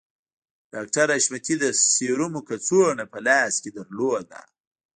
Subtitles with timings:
[0.73, 4.41] ډاکټر حشمتي د سيرومو کڅوړه په لاس کې درلوده